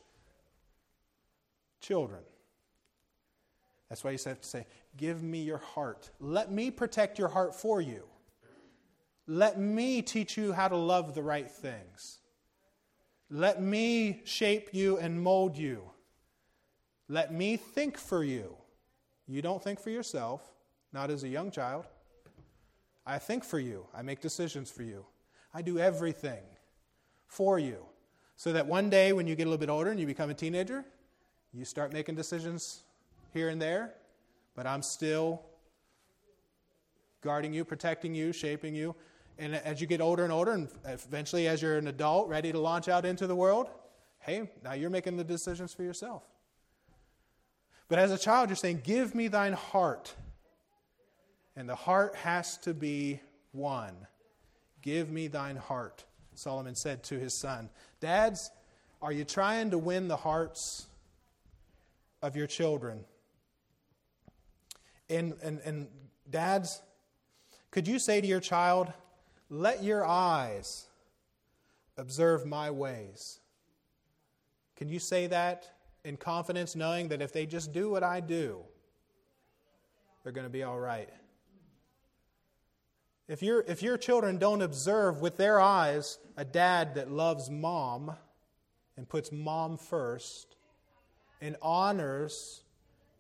[1.81, 2.21] children.
[3.89, 6.11] That's why you have to say, Give me your heart.
[6.21, 8.05] Let me protect your heart for you.
[9.27, 12.19] Let me teach you how to love the right things.
[13.31, 15.83] Let me shape you and mold you.
[17.09, 18.57] Let me think for you.
[19.27, 20.43] You don't think for yourself,
[20.93, 21.87] not as a young child.
[23.07, 23.87] I think for you.
[23.95, 25.05] I make decisions for you.
[25.53, 26.43] I do everything
[27.27, 27.85] for you.
[28.37, 30.35] So that one day when you get a little bit older and you become a
[30.35, 30.85] teenager,
[31.53, 32.83] you start making decisions
[33.33, 33.95] here and there,
[34.55, 35.43] but I'm still
[37.21, 38.95] guarding you, protecting you, shaping you.
[39.39, 42.59] And as you get older and older, and eventually as you're an adult ready to
[42.59, 43.69] launch out into the world,
[44.21, 46.23] hey, now you're making the decisions for yourself.
[47.89, 50.15] But as a child, you're saying, Give me thine heart.
[51.57, 53.21] And the heart has to be
[53.53, 53.95] one.
[54.83, 57.71] Give me thine heart, Solomon said to his son.
[58.01, 58.51] Dads,
[59.01, 60.87] are you trying to win the hearts
[62.23, 63.05] of your children?
[65.11, 65.89] And, and, and
[66.29, 66.83] dads,
[67.71, 68.93] could you say to your child,
[69.51, 70.87] Let your eyes
[71.97, 73.41] observe my ways?
[74.77, 75.69] Can you say that
[76.05, 78.61] in confidence, knowing that if they just do what I do,
[80.23, 81.09] they're going to be all right.
[83.29, 88.13] If, you if your children don't observe with their eyes a dad that loves mom
[88.97, 90.57] and puts mom first
[91.43, 92.63] and honors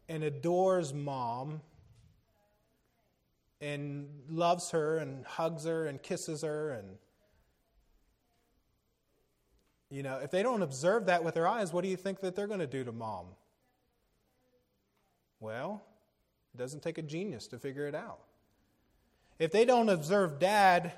[0.08, 1.60] and adores mom
[3.60, 6.96] and loves her and hugs her and kisses her and
[9.90, 12.36] you know, if they don't observe that with their eyes, what do you think that
[12.36, 13.24] they're going to do to mom?
[15.40, 15.82] Well,
[16.54, 18.20] it doesn't take a genius to figure it out.
[19.38, 20.92] If they don't observe dad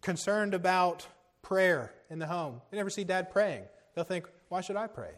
[0.00, 1.06] concerned about
[1.42, 3.62] prayer in the home, they never see dad praying.
[3.94, 5.12] They'll think, why should I pray?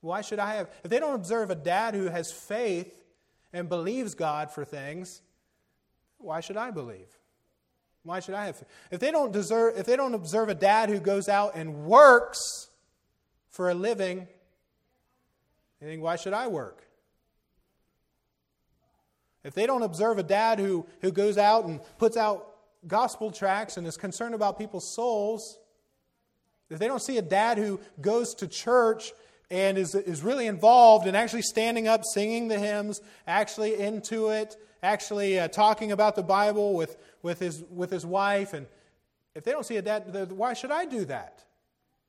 [0.00, 0.70] Why should I have?
[0.82, 3.04] If they don't observe a dad who has faith
[3.52, 5.20] and believes God for things,
[6.18, 7.08] why should I believe?
[8.02, 8.62] Why should I have?
[8.90, 12.68] If they don't deserve, if they don't observe a dad who goes out and works
[13.50, 14.26] for a living,
[15.80, 16.86] they think, why should I work?
[19.44, 22.46] If they don't observe a dad who, who goes out and puts out
[22.86, 25.58] gospel tracts and is concerned about people's souls,
[26.68, 29.12] if they don't see a dad who goes to church
[29.50, 34.56] and is, is really involved and actually standing up, singing the hymns, actually into it,
[34.82, 38.52] actually uh, talking about the Bible with, with, his, with his wife.
[38.52, 38.66] And
[39.34, 41.44] if they don't see a dad, why should I do that?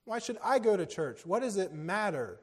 [0.05, 1.25] Why should I go to church?
[1.25, 2.39] What does it matter?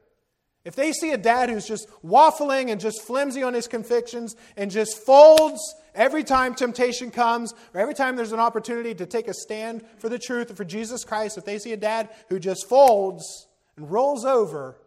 [0.69, 4.69] If they see a dad who's just waffling and just flimsy on his convictions and
[4.69, 5.59] just folds
[5.95, 10.09] every time temptation comes or every time there's an opportunity to take a stand for
[10.09, 14.25] the truth for Jesus Christ, if they see a dad who just folds and rolls
[14.25, 14.77] over,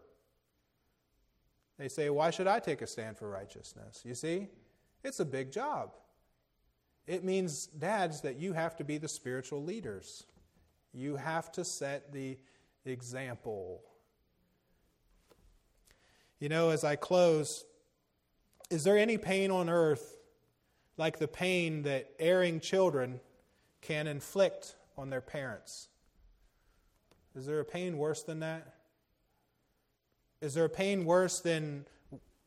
[1.80, 4.02] they say, Why should I take a stand for righteousness?
[4.04, 4.46] You see?
[5.02, 5.96] It's a big job.
[7.08, 10.26] It means, dads, that you have to be the spiritual leaders.
[10.92, 12.38] You have to set the
[12.84, 13.82] example.
[16.42, 17.64] You know, as I close,
[18.68, 20.16] is there any pain on earth
[20.96, 23.20] like the pain that erring children
[23.80, 25.86] can inflict on their parents?
[27.36, 28.74] Is there a pain worse than that?
[30.40, 31.86] Is there a pain worse than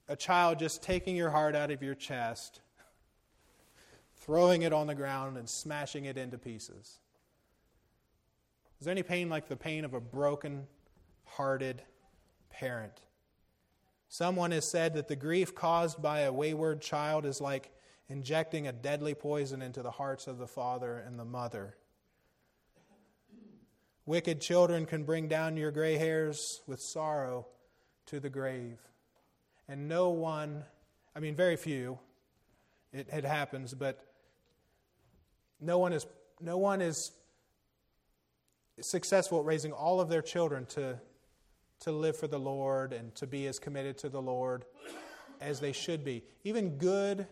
[0.10, 2.60] a child just taking your heart out of your chest,
[4.18, 7.00] throwing it on the ground, and smashing it into pieces?
[8.82, 10.68] Is there any pain like the pain of a broken
[11.24, 11.82] hearted
[12.50, 13.00] parent?
[14.18, 17.70] Someone has said that the grief caused by a wayward child is like
[18.08, 21.76] injecting a deadly poison into the hearts of the father and the mother.
[24.06, 27.46] Wicked children can bring down your gray hairs with sorrow
[28.06, 28.80] to the grave
[29.68, 30.64] and no one,
[31.14, 32.00] I mean, very few,
[32.94, 34.00] it, it happens, but
[35.60, 36.08] no one is,
[36.40, 37.12] no one is
[38.80, 41.02] successful at raising all of their children to,
[41.82, 44.66] to live for the Lord and to be as committed to the Lord
[45.42, 46.24] as they should be.
[46.44, 47.28] Even good,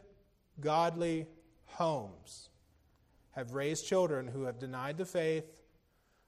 [0.60, 1.28] godly
[1.66, 2.50] homes
[3.32, 5.46] have raised children who have denied the faith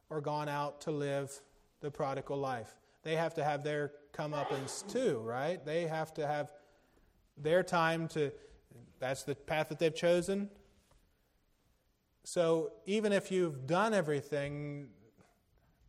[0.09, 1.41] or gone out to live
[1.81, 2.75] the prodigal life.
[3.03, 5.63] They have to have their comeuppance too, right?
[5.63, 6.51] They have to have
[7.37, 8.31] their time to,
[8.99, 10.49] that's the path that they've chosen.
[12.23, 14.87] So even if you've done everything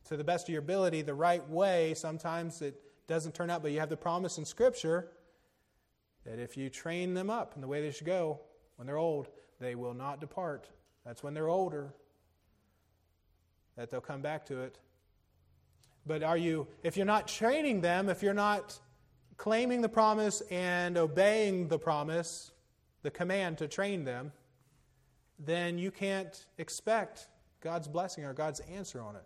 [0.08, 3.72] to the best of your ability the right way, sometimes it doesn't turn out, but
[3.72, 5.08] you have the promise in Scripture
[6.24, 8.40] that if you train them up in the way they should go,
[8.76, 9.28] when they're old,
[9.60, 10.68] they will not depart.
[11.04, 11.94] That's when they're older
[13.76, 14.78] that they'll come back to it.
[16.06, 18.78] But are you, if you're not training them, if you're not
[19.36, 22.52] claiming the promise and obeying the promise,
[23.02, 24.32] the command to train them,
[25.38, 27.28] then you can't expect
[27.60, 29.24] God's blessing or God's answer on it.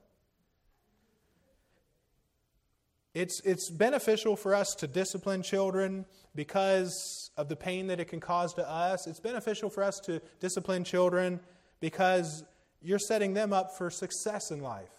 [3.13, 8.21] It's, it's beneficial for us to discipline children because of the pain that it can
[8.21, 9.07] cause to us.
[9.07, 11.41] It's beneficial for us to discipline children
[11.81, 12.45] because
[12.81, 14.93] you're setting them up for success in life.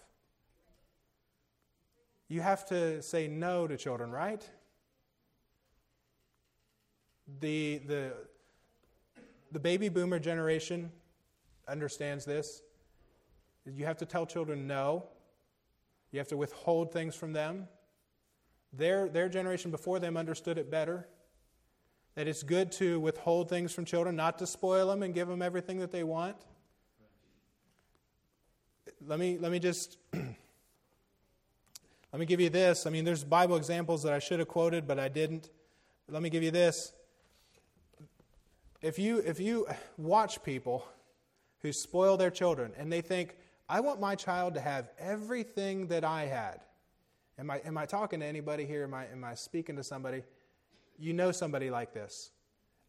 [2.28, 4.46] You have to say no to children, right?
[7.40, 8.12] The, the,
[9.52, 10.90] the baby boomer generation
[11.66, 12.62] understands this.
[13.64, 15.06] You have to tell children no.
[16.10, 17.68] You have to withhold things from them.
[18.72, 21.06] Their, their generation before them understood it better.
[22.14, 25.42] That it's good to withhold things from children, not to spoil them and give them
[25.42, 26.36] everything that they want.
[29.06, 30.24] Let me, let me just let
[32.12, 32.86] me give you this.
[32.86, 35.50] I mean, there's Bible examples that I should have quoted, but I didn't.
[36.08, 36.92] Let me give you this.
[38.82, 39.66] If you, if you
[39.96, 40.84] watch people
[41.60, 43.36] who spoil their children and they think,
[43.68, 46.60] I want my child to have everything that I had.
[47.38, 48.84] Am I, am I talking to anybody here?
[48.84, 50.22] Am I, am I speaking to somebody?
[50.98, 52.30] You know somebody like this.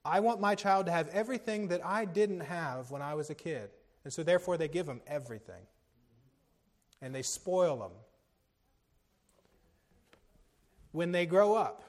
[0.05, 3.35] I want my child to have everything that I didn't have when I was a
[3.35, 3.69] kid.
[4.03, 5.63] And so, therefore, they give them everything.
[7.01, 7.91] And they spoil them.
[10.91, 11.83] When they grow up,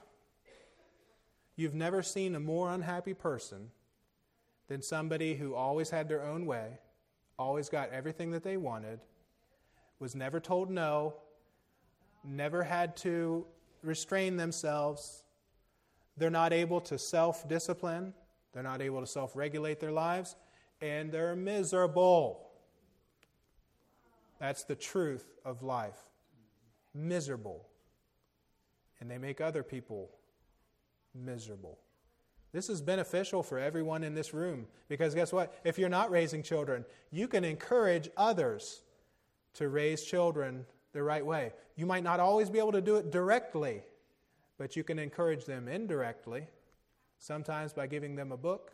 [1.55, 3.69] you've never seen a more unhappy person
[4.67, 6.79] than somebody who always had their own way,
[7.37, 8.99] always got everything that they wanted,
[9.99, 11.15] was never told no,
[12.27, 13.45] never had to
[13.81, 15.23] restrain themselves.
[16.17, 18.13] They're not able to self discipline,
[18.53, 20.35] they're not able to self regulate their lives,
[20.81, 22.41] and they're miserable.
[24.39, 25.97] That's the truth of life.
[26.93, 27.65] Miserable.
[28.99, 30.09] And they make other people
[31.13, 31.79] miserable.
[32.51, 35.53] This is beneficial for everyone in this room because guess what?
[35.65, 38.81] If you're not raising children, you can encourage others
[39.55, 40.65] to raise children
[40.95, 41.51] the right way.
[41.75, 43.83] You might not always be able to do it directly,
[44.57, 46.47] but you can encourage them indirectly,
[47.19, 48.71] sometimes by giving them a book,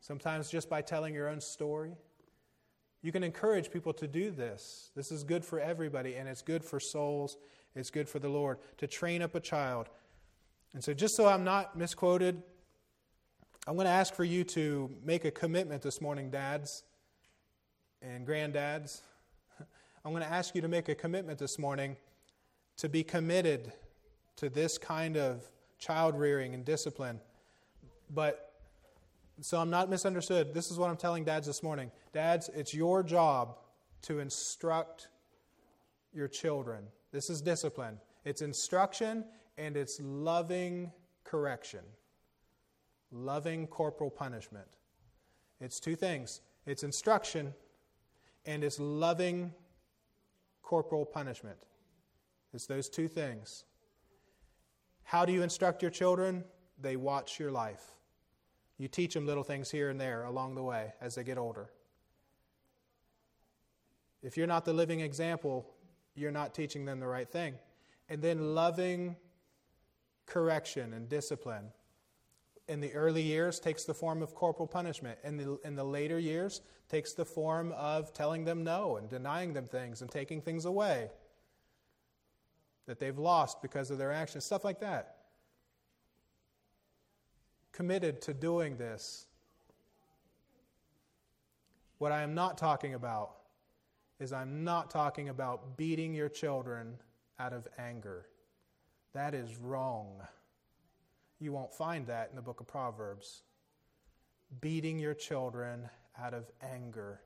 [0.00, 1.92] sometimes just by telling your own story.
[3.02, 4.90] You can encourage people to do this.
[4.96, 7.36] This is good for everybody, and it's good for souls.
[7.76, 9.88] It's good for the Lord to train up a child.
[10.72, 12.42] And so, just so I'm not misquoted,
[13.66, 16.82] I'm going to ask for you to make a commitment this morning, dads
[18.00, 19.02] and granddads.
[20.04, 21.96] I'm going to ask you to make a commitment this morning
[22.78, 23.72] to be committed
[24.36, 25.48] to this kind of
[25.78, 27.20] child rearing and discipline.
[28.12, 28.52] But
[29.40, 30.54] so I'm not misunderstood.
[30.54, 31.90] This is what I'm telling dads this morning.
[32.12, 33.56] Dads, it's your job
[34.02, 35.08] to instruct
[36.12, 36.84] your children.
[37.12, 37.98] This is discipline.
[38.24, 39.24] It's instruction
[39.58, 40.90] and it's loving
[41.24, 41.80] correction
[43.12, 44.66] loving corporal punishment.
[45.60, 47.54] It's two things it's instruction
[48.46, 49.52] and it's loving
[50.70, 51.58] corporal punishment.
[52.54, 53.64] It's those two things.
[55.02, 56.44] How do you instruct your children?
[56.80, 57.82] They watch your life.
[58.78, 61.70] You teach them little things here and there along the way as they get older.
[64.22, 65.66] If you're not the living example,
[66.14, 67.54] you're not teaching them the right thing.
[68.08, 69.16] And then loving
[70.24, 71.72] correction and discipline
[72.70, 75.18] in the early years takes the form of corporal punishment.
[75.24, 79.52] In the, in the later years takes the form of telling them no and denying
[79.52, 81.10] them things and taking things away
[82.86, 85.16] that they've lost because of their actions, stuff like that.
[87.72, 89.26] Committed to doing this.
[91.98, 93.32] What I am not talking about
[94.20, 96.98] is I'm not talking about beating your children
[97.40, 98.26] out of anger.
[99.12, 100.22] That is wrong.
[101.40, 103.42] You won't find that in the book of Proverbs.
[104.60, 105.88] Beating your children
[106.20, 107.20] out of anger.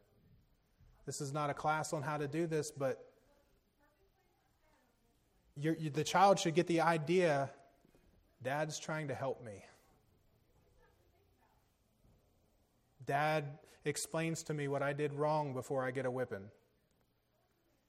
[1.04, 3.04] This is not a class on how to do this, but
[5.56, 7.50] you, the child should get the idea
[8.42, 9.64] Dad's trying to help me.
[13.06, 16.50] Dad explains to me what I did wrong before I get a whipping.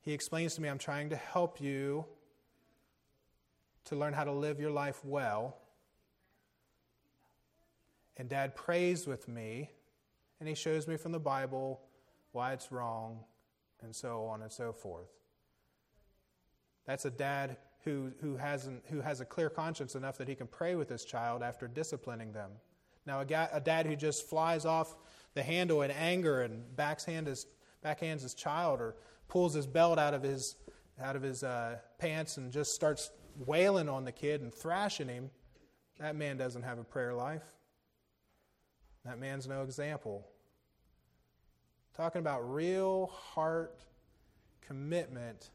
[0.02, 2.06] He explains to me, I'm trying to help you
[3.86, 5.58] to learn how to live your life well
[8.18, 9.70] and dad prays with me
[10.40, 11.82] and he shows me from the Bible
[12.32, 13.20] why it's wrong,
[13.82, 15.10] and so on and so forth.
[16.86, 20.48] That's a dad who, who, hasn't, who has a clear conscience enough that he can
[20.48, 22.52] pray with his child after disciplining them.
[23.06, 24.96] Now, a, guy, a dad who just flies off
[25.34, 27.46] the handle in anger and backhand his,
[27.84, 28.96] backhands his child or
[29.28, 30.56] pulls his belt out of his,
[31.02, 33.12] out of his uh, pants and just starts
[33.46, 35.30] wailing on the kid and thrashing him,
[36.00, 37.46] that man doesn't have a prayer life.
[39.06, 40.28] That man's no example.
[41.96, 43.80] Talking about real heart
[44.66, 45.52] commitment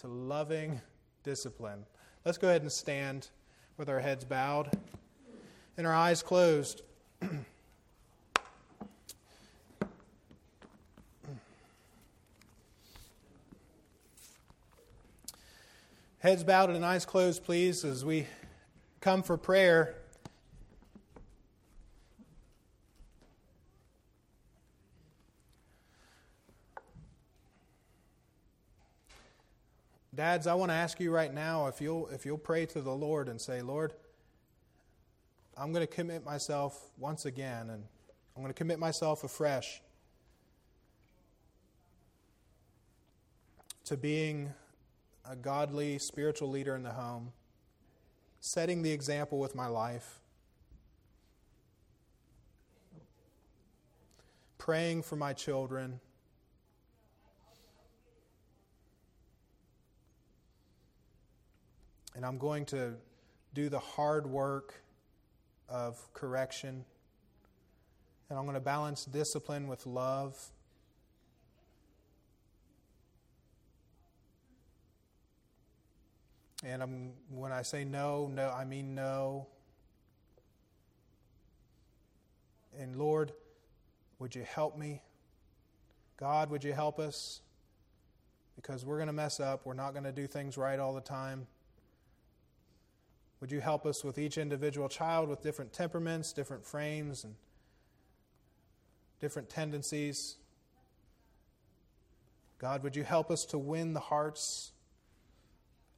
[0.00, 0.80] to loving
[1.24, 1.84] discipline.
[2.24, 3.28] Let's go ahead and stand
[3.76, 4.70] with our heads bowed
[5.76, 6.82] and our eyes closed.
[16.20, 18.28] Heads bowed and eyes closed, please, as we
[19.00, 20.01] come for prayer.
[30.14, 32.92] Dads, I want to ask you right now if you'll if you'll pray to the
[32.92, 33.94] Lord and say, Lord,
[35.56, 37.82] I'm going to commit myself once again and
[38.36, 39.80] I'm going to commit myself afresh
[43.84, 44.52] to being
[45.28, 47.32] a godly spiritual leader in the home,
[48.40, 50.20] setting the example with my life,
[54.58, 56.00] praying for my children.
[62.14, 62.94] And I'm going to
[63.54, 64.82] do the hard work
[65.68, 66.84] of correction.
[68.28, 70.38] And I'm going to balance discipline with love.
[76.64, 79.48] And I'm, when I say no, no, I mean no.
[82.78, 83.32] And Lord,
[84.18, 85.02] would you help me?
[86.16, 87.40] God, would you help us?
[88.54, 89.66] Because we're going to mess up.
[89.66, 91.46] We're not going to do things right all the time.
[93.42, 97.34] Would you help us with each individual child with different temperaments, different frames, and
[99.18, 100.36] different tendencies?
[102.58, 104.70] God, would you help us to win the hearts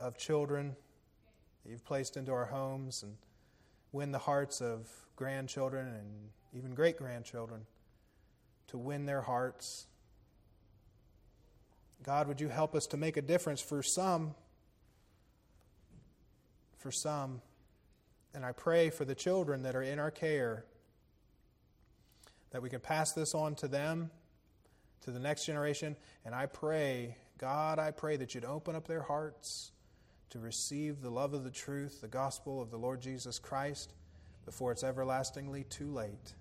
[0.01, 0.75] of children
[1.63, 3.15] that you've placed into our homes and
[3.93, 7.67] win the hearts of grandchildren and even great grandchildren,
[8.69, 9.87] to win their hearts.
[12.03, 14.35] God, would you help us to make a difference for some?
[16.85, 17.41] For some.
[18.35, 20.67] And I pray for the children that are in our care
[22.51, 24.11] that we can pass this on to them,
[25.05, 25.97] to the next generation.
[26.27, 29.73] And I pray, God, I pray that you'd open up their hearts
[30.29, 33.95] to receive the love of the truth, the gospel of the Lord Jesus Christ,
[34.45, 36.35] before it's everlastingly too late.